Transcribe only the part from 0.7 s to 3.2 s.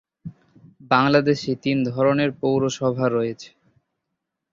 বাংলাদেশে তিন ধরনের পৌরসভা